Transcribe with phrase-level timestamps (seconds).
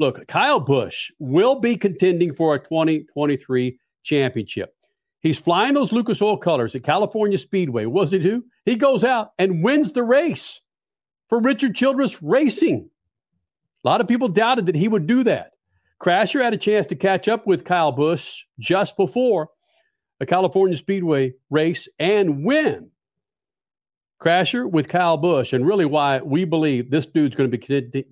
[0.00, 4.74] Look, Kyle Busch will be contending for a 2023 championship.
[5.20, 7.84] He's flying those Lucas Oil colors at California Speedway.
[7.84, 8.42] What does he do?
[8.64, 10.62] He goes out and wins the race
[11.28, 12.88] for Richard Childress Racing.
[13.84, 15.52] A lot of people doubted that he would do that.
[16.02, 19.50] Crasher had a chance to catch up with Kyle Busch just before
[20.18, 22.90] a California Speedway race and win.
[24.18, 28.04] Crasher with Kyle Busch, and really why we believe this dude's going to be,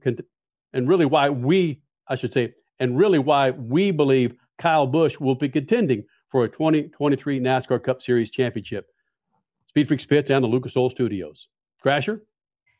[0.72, 5.34] and really why we, I should say, and really why we believe Kyle Busch will
[5.34, 8.86] be contending for a 2023 NASCAR Cup Series championship.
[9.68, 11.48] Speed Freaks Pits and the Lucas Oil Studios.
[11.84, 12.20] Crasher?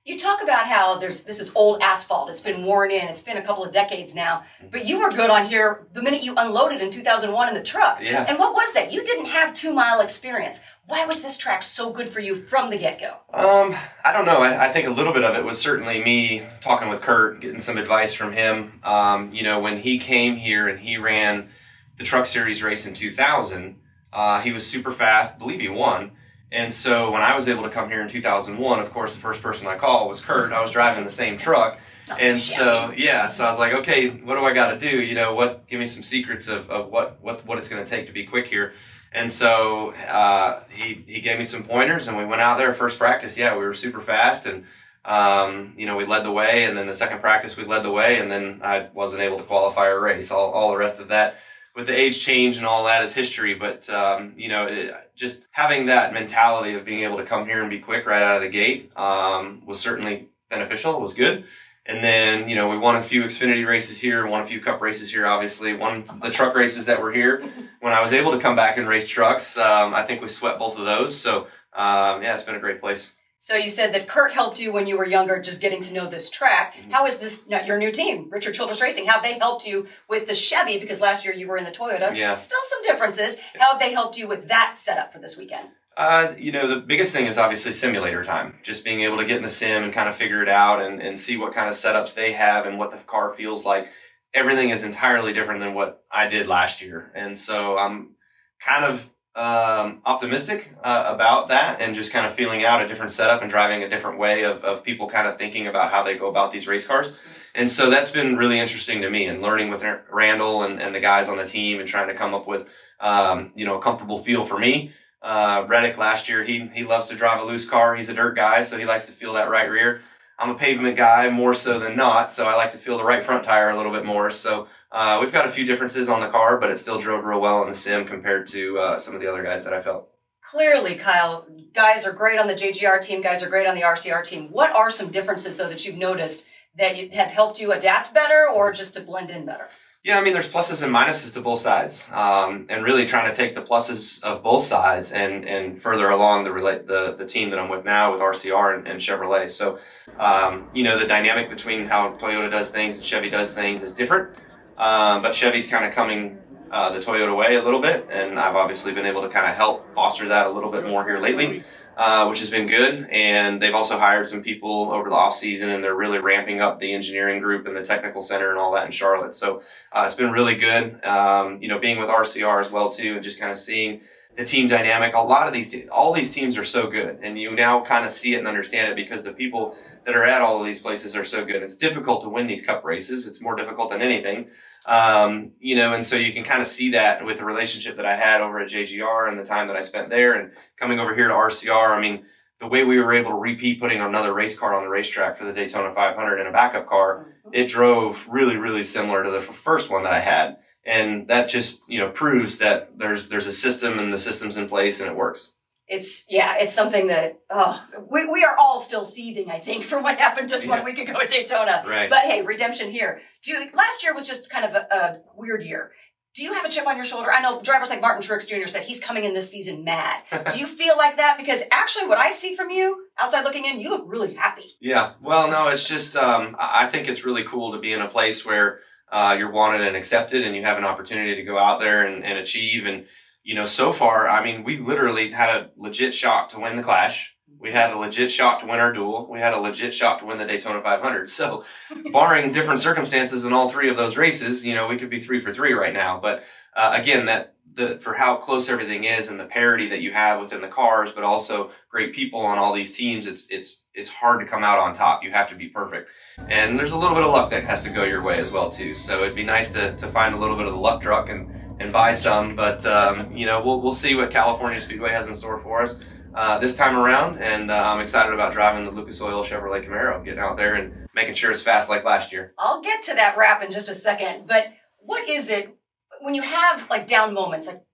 [0.08, 2.30] You talk about how there's this is old asphalt.
[2.30, 3.08] It's been worn in.
[3.08, 4.42] It's been a couple of decades now.
[4.70, 7.98] But you were good on here the minute you unloaded in 2001 in the truck.
[8.00, 8.24] Yeah.
[8.26, 8.90] And what was that?
[8.90, 10.62] You didn't have two mile experience.
[10.86, 13.18] Why was this track so good for you from the get go?
[13.34, 14.38] Um, I don't know.
[14.38, 17.60] I, I, think a little bit of it was certainly me talking with Kurt, getting
[17.60, 18.80] some advice from him.
[18.84, 21.50] Um, you know, when he came here and he ran
[21.98, 23.76] the Truck Series race in 2000,
[24.14, 25.36] uh, he was super fast.
[25.36, 26.12] I believe he won.
[26.50, 29.42] And so when I was able to come here in 2001, of course, the first
[29.42, 30.52] person I called was Kurt.
[30.52, 31.78] I was driving the same truck.
[32.08, 35.02] Not and so, yeah, so I was like, okay, what do I got to do?
[35.02, 37.90] You know, what, give me some secrets of, of what, what, what it's going to
[37.90, 38.72] take to be quick here.
[39.12, 42.98] And so, uh, he, he gave me some pointers and we went out there first
[42.98, 43.36] practice.
[43.36, 44.64] Yeah, we were super fast and,
[45.04, 46.64] um, you know, we led the way.
[46.64, 48.20] And then the second practice, we led the way.
[48.20, 50.30] And then I wasn't able to qualify a race.
[50.30, 51.36] All, all the rest of that
[51.78, 53.54] with the age change and all that is history.
[53.54, 57.60] But, um, you know, it, just having that mentality of being able to come here
[57.60, 60.96] and be quick right out of the gate, um, was certainly beneficial.
[60.96, 61.44] It was good.
[61.86, 64.82] And then, you know, we won a few Xfinity races here, won a few cup
[64.82, 65.72] races here, obviously.
[65.72, 67.48] Won the truck races that were here.
[67.80, 70.58] When I was able to come back and race trucks, um, I think we swept
[70.58, 71.16] both of those.
[71.16, 71.42] So,
[71.72, 73.14] um, yeah, it's been a great place.
[73.40, 76.08] So you said that Kurt helped you when you were younger, just getting to know
[76.08, 76.74] this track.
[76.74, 76.90] Mm-hmm.
[76.90, 79.06] How is this not your new team, Richard Childress Racing?
[79.06, 80.80] How have they helped you with the Chevy?
[80.80, 82.14] Because last year you were in the Toyota.
[82.16, 82.34] Yeah.
[82.34, 83.38] Still some differences.
[83.58, 85.68] How have they helped you with that setup for this weekend?
[85.96, 88.54] Uh, you know, the biggest thing is obviously simulator time.
[88.62, 91.00] Just being able to get in the sim and kind of figure it out and,
[91.00, 93.88] and see what kind of setups they have and what the car feels like.
[94.34, 97.10] Everything is entirely different than what I did last year.
[97.14, 98.14] And so I'm
[98.60, 103.12] kind of um, optimistic uh, about that and just kind of feeling out a different
[103.12, 106.18] setup and driving a different way of, of people kind of thinking about how they
[106.18, 107.16] go about these race cars.
[107.54, 110.98] And so that's been really interesting to me and learning with Randall and, and the
[110.98, 112.66] guys on the team and trying to come up with,
[112.98, 114.92] um, you know, a comfortable feel for me.
[115.22, 117.94] Uh, Reddick last year, he, he loves to drive a loose car.
[117.94, 120.02] He's a dirt guy, so he likes to feel that right rear.
[120.36, 123.24] I'm a pavement guy more so than not, so I like to feel the right
[123.24, 124.30] front tire a little bit more.
[124.30, 127.40] So, uh, we've got a few differences on the car, but it still drove real
[127.40, 130.08] well in the sim compared to, uh, some of the other guys that I felt.
[130.42, 134.24] Clearly, Kyle, guys are great on the JGR team, guys are great on the RCR
[134.24, 134.50] team.
[134.50, 136.46] What are some differences, though, that you've noticed
[136.78, 139.68] that you, have helped you adapt better or just to blend in better?
[140.04, 143.36] Yeah, I mean, there's pluses and minuses to both sides, um, and really trying to
[143.36, 147.50] take the pluses of both sides and and further along the relate the the team
[147.50, 149.50] that I'm with now with RCR and, and Chevrolet.
[149.50, 149.80] So,
[150.18, 153.92] um, you know, the dynamic between how Toyota does things and Chevy does things is
[153.92, 154.36] different,
[154.78, 156.38] um, but Chevy's kind of coming
[156.70, 159.56] uh, the Toyota way a little bit, and I've obviously been able to kind of
[159.56, 161.64] help foster that a little bit more here lately.
[161.98, 163.08] Uh, which has been good.
[163.10, 166.78] And they've also hired some people over the off season and they're really ramping up
[166.78, 169.34] the engineering group and the technical center and all that in Charlotte.
[169.34, 171.04] So, uh, it's been really good.
[171.04, 174.02] Um, you know, being with RCR as well too, and just kind of seeing
[174.38, 175.14] the team dynamic.
[175.14, 178.04] A lot of these, te- all these teams are so good and you now kind
[178.04, 179.74] of see it and understand it because the people
[180.06, 181.60] that are at all of these places are so good.
[181.60, 183.26] It's difficult to win these cup races.
[183.26, 184.50] It's more difficult than anything.
[184.86, 188.06] Um, you know, and so you can kind of see that with the relationship that
[188.06, 191.16] I had over at JGR and the time that I spent there and coming over
[191.16, 191.90] here to RCR.
[191.90, 192.24] I mean,
[192.60, 195.46] the way we were able to repeat putting another race car on the racetrack for
[195.46, 199.90] the Daytona 500 in a backup car, it drove really, really similar to the first
[199.90, 200.58] one that I had.
[200.88, 204.68] And that just, you know, proves that there's, there's a system and the system's in
[204.68, 205.56] place and it works.
[205.90, 209.50] It's yeah, it's something that oh, we we are all still seething.
[209.50, 211.82] I think from what happened just one week ago at Daytona.
[211.86, 212.10] Right.
[212.10, 213.22] But hey, redemption here.
[213.42, 215.92] Do you, last year was just kind of a, a weird year.
[216.34, 217.32] Do you have a chip on your shoulder?
[217.32, 218.68] I know drivers like Martin Truex Jr.
[218.68, 220.22] said he's coming in this season mad.
[220.52, 221.36] Do you feel like that?
[221.36, 224.70] Because actually, what I see from you outside looking in, you look really happy.
[224.80, 225.14] Yeah.
[225.20, 228.46] Well, no, it's just, um, I think it's really cool to be in a place
[228.46, 232.06] where, uh, you're wanted and accepted and you have an opportunity to go out there
[232.06, 232.86] and, and achieve.
[232.86, 233.06] And,
[233.42, 236.82] you know, so far, I mean, we literally had a legit shot to win the
[236.82, 237.34] clash.
[237.60, 239.28] We had a legit shot to win our duel.
[239.30, 241.28] We had a legit shot to win the Daytona 500.
[241.28, 241.64] So,
[242.12, 245.40] barring different circumstances in all three of those races, you know, we could be three
[245.40, 246.20] for three right now.
[246.20, 246.44] But,
[246.76, 250.40] uh, again, that the for how close everything is and the parity that you have
[250.40, 253.26] within the cars, but also great people on all these teams.
[253.26, 255.22] It's it's it's hard to come out on top.
[255.22, 256.10] You have to be perfect,
[256.48, 258.68] and there's a little bit of luck that has to go your way as well
[258.68, 258.94] too.
[258.94, 261.50] So it'd be nice to to find a little bit of the luck truck and
[261.80, 262.56] and buy some.
[262.56, 266.04] But um, you know, we'll we'll see what California Speedway has in store for us.
[266.34, 270.22] Uh, this time around, and uh, I'm excited about driving the Lucas Oil Chevrolet Camaro,
[270.24, 272.54] getting out there and making sure it's fast like last year.
[272.58, 274.66] I'll get to that wrap in just a second, but
[274.98, 275.77] what is it
[276.20, 277.84] when you have like down moments, like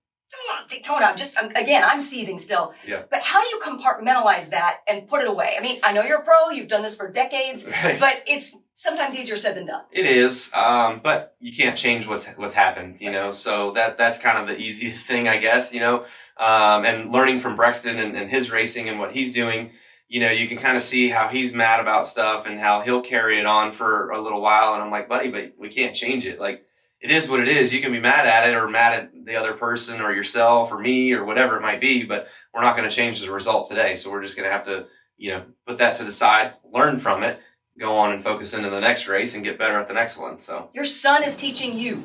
[0.67, 2.73] Daytona, I'm just, I'm, again, I'm seething still.
[2.87, 3.03] Yeah.
[3.09, 5.55] But how do you compartmentalize that and put it away?
[5.57, 7.99] I mean, I know you're a pro, you've done this for decades, Right.
[7.99, 9.83] but it's sometimes easier said than done.
[9.91, 13.31] It is, um, but you can't change what's what's happened, you know.
[13.31, 16.05] So that that's kind of the easiest thing, I guess, you know.
[16.37, 19.71] Um, and learning from Brexton and, and his racing and what he's doing,
[20.09, 23.01] you know, you can kind of see how he's mad about stuff and how he'll
[23.01, 24.73] carry it on for a little while.
[24.73, 26.39] And I'm like, buddy, but we can't change it.
[26.39, 26.65] Like
[27.01, 27.73] it is what it is.
[27.73, 30.79] You can be mad at it or mad at the other person or yourself or
[30.79, 33.95] me or whatever it might be, but we're not going to change the result today.
[33.95, 34.85] So we're just going to have to,
[35.17, 37.39] you know, put that to the side, learn from it,
[37.79, 40.39] go on and focus into the next race and get better at the next one.
[40.39, 42.03] So Your son is teaching you.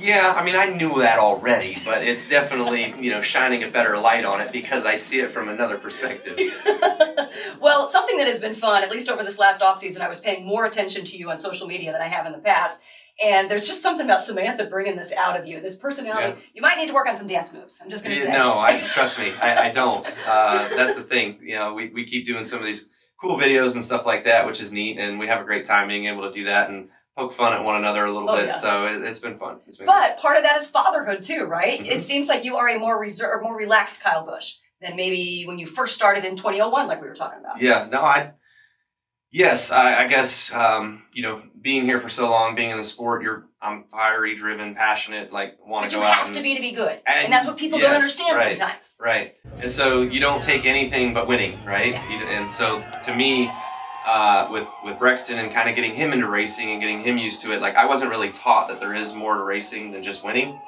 [0.00, 3.98] yeah, I mean, I knew that already, but it's definitely, you know, shining a better
[3.98, 6.38] light on it because I see it from another perspective.
[7.60, 10.20] well, something that has been fun, at least over this last off season, I was
[10.20, 12.82] paying more attention to you on social media than I have in the past.
[13.22, 16.28] And there's just something about Samantha bringing this out of you, this personality.
[16.38, 16.44] Yeah.
[16.54, 17.78] You might need to work on some dance moves.
[17.82, 18.32] I'm just going to Yeah, say.
[18.38, 20.06] no, I trust me, I, I don't.
[20.26, 21.38] Uh, that's the thing.
[21.42, 22.88] You know, we, we keep doing some of these
[23.20, 25.88] cool videos and stuff like that, which is neat, and we have a great time
[25.88, 28.46] being able to do that and poke fun at one another a little Oh, bit.
[28.46, 28.52] yeah.
[28.52, 29.58] So it, it's been fun.
[29.66, 29.92] It's been good.
[29.92, 31.80] But part of that is fatherhood too, right?
[31.80, 31.86] Mhm.
[31.90, 35.58] It seems like you are a more reserved, more relaxed Kyle Busch than maybe when
[35.58, 37.60] you first started in 2001, like we were talking about.
[37.60, 38.32] Yeah, no, I.
[39.32, 42.84] Yes, I, I guess um, you know, being here for so long, being in the
[42.84, 46.42] sport, you're I'm fiery, driven, passionate, like want to go out You have and to
[46.42, 48.56] be to be good, and- and, that's what people don't understand right.
[48.56, 48.98] sometimes.
[49.00, 49.36] Right.
[49.60, 51.92] And so you don't take anything but winning, right?
[51.92, 52.08] Yeah.
[52.10, 53.50] You- And so to me,
[54.06, 57.42] uh, with with Brexton and kind of getting him into racing and getting him used
[57.42, 60.24] to it, like I wasn't really taught that there is more to racing than just
[60.24, 60.58] winning.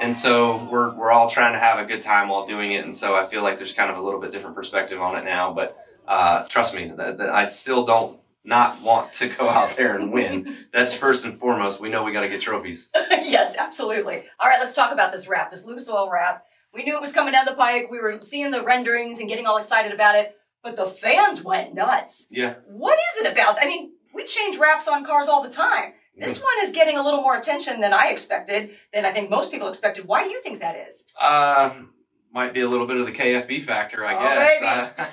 [0.00, 2.84] And so we're we're all trying to have a good time while doing it.
[2.84, 5.24] And so I feel like there's kind of a little bit different perspective on it
[5.24, 5.52] now.
[5.52, 5.76] But
[6.08, 10.10] uh, trust me, that, that I still don't not want to go out there and
[10.10, 10.56] win.
[10.72, 11.80] That's first and foremost.
[11.80, 12.90] We know we got to get trophies.
[13.10, 14.24] yes, absolutely.
[14.40, 16.44] All right, let's talk about this wrap, this Lucas Oil wrap.
[16.72, 17.90] We knew it was coming down the pike.
[17.90, 21.74] We were seeing the renderings and getting all excited about it, but the fans went
[21.74, 22.28] nuts.
[22.30, 22.54] Yeah.
[22.66, 23.56] What is it about?
[23.60, 25.92] I mean, we change wraps on cars all the time.
[26.20, 29.52] This one is getting a little more attention than I expected, than I think most
[29.52, 30.06] people expected.
[30.06, 31.06] Why do you think that is?
[31.20, 31.70] Uh,
[32.32, 34.62] might be a little bit of the KFB factor, I Oh, guess.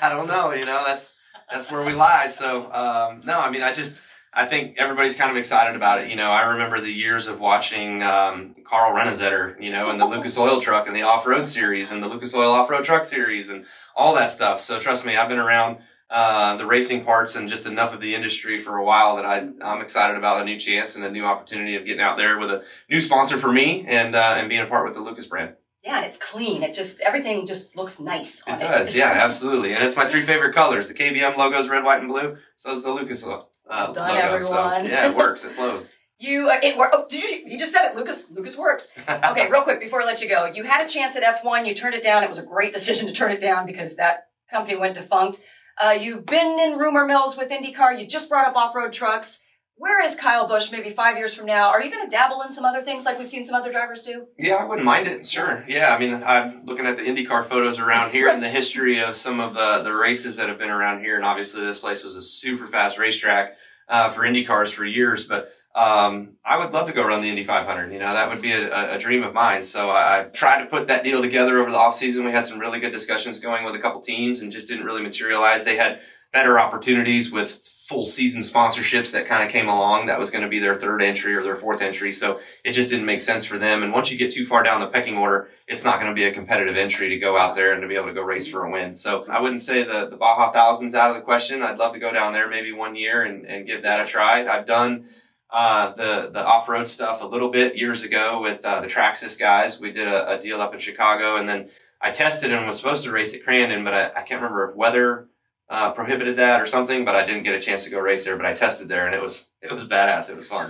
[0.02, 0.52] I, I don't know.
[0.54, 1.14] You know, that's
[1.52, 2.28] that's where we lie.
[2.28, 3.98] So um, no, I mean, I just
[4.34, 6.10] I think everybody's kind of excited about it.
[6.10, 10.06] You know, I remember the years of watching um, Carl Renezeder, you know, and the
[10.06, 13.06] Lucas Oil Truck and the Off Road Series and the Lucas Oil Off Road Truck
[13.06, 13.66] Series and
[13.96, 14.60] all that stuff.
[14.60, 15.78] So trust me, I've been around
[16.10, 19.48] uh, the racing parts and just enough of the industry for a while that I,
[19.64, 22.52] I'm excited about a new chance and a new opportunity of getting out there with
[22.52, 25.54] a new sponsor for me and uh, and being a part with the Lucas brand.
[25.86, 26.64] Yeah, and it's clean.
[26.64, 29.74] It just everything just looks nice on It does, yeah, absolutely.
[29.76, 30.88] And it's my three favorite colors.
[30.88, 32.38] The KBM logo is red, white, and blue.
[32.56, 34.40] So is the Lucas uh, Done, logo.
[34.40, 34.86] So everyone.
[34.92, 35.46] yeah, it works.
[35.46, 35.96] It flows.
[36.18, 38.32] You, uh, it, wor- oh, did you, you just said it, Lucas.
[38.32, 38.92] Lucas works.
[39.08, 41.68] Okay, real quick before I let you go, you had a chance at F1.
[41.68, 42.24] You turned it down.
[42.24, 45.40] It was a great decision to turn it down because that company went defunct.
[45.84, 48.00] Uh, you've been in rumor mills with IndyCar.
[48.00, 49.45] You just brought up off-road trucks.
[49.78, 51.70] Where is Kyle Busch maybe five years from now?
[51.70, 54.04] Are you going to dabble in some other things like we've seen some other drivers
[54.04, 54.28] do?
[54.40, 55.28] Yeah, I wouldn't mind it.
[55.28, 55.66] Sure.
[55.68, 59.18] Yeah, I mean, I'm looking at the IndyCar photos around here and the history of
[59.18, 62.16] some of the the races that have been around here, and obviously this place was
[62.16, 63.58] a super fast racetrack
[63.90, 65.28] uh, for IndyCars for years.
[65.28, 67.92] But um, I would love to go run the Indy 500.
[67.92, 69.62] You know, that would be a, a- dream of mine.
[69.62, 72.24] So I, I tried to put that deal together over the off season.
[72.24, 75.04] We had some really good discussions going with a couple teams, and just didn't really
[75.04, 75.66] materialize.
[75.66, 76.00] They had
[76.32, 80.08] better opportunities with full season sponsorships that kind of came along.
[80.08, 82.12] That was going to be their third entry or their fourth entry.
[82.12, 83.84] So it just didn't make sense for them.
[83.84, 86.24] And once you get too far down the pecking order, it's not going to be
[86.24, 88.64] a competitive entry to go out there and to be able to go race for
[88.64, 88.96] a win.
[88.96, 91.62] So I wouldn't say the, the Baja thousands out of the question.
[91.62, 94.48] I'd love to go down there maybe one year and, and give that a try.
[94.48, 95.10] I've done,
[95.52, 99.80] uh, the, the off-road stuff a little bit years ago with, uh, the Traxxas guys.
[99.80, 101.70] We did a, a deal up in Chicago and then
[102.02, 104.76] I tested and was supposed to race at Crandon, but I, I can't remember if
[104.76, 105.30] weather
[105.70, 108.38] uh, prohibited that or something, but I didn't get a chance to go race there.
[108.38, 110.30] But I tested there, and it was it was badass.
[110.30, 110.70] It was fun.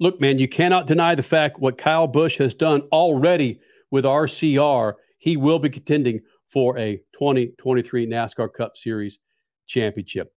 [0.00, 4.94] Look, man, you cannot deny the fact what Kyle Busch has done already with RCR.
[5.18, 9.18] He will be contending for a 2023 NASCAR Cup Series
[9.66, 10.32] championship.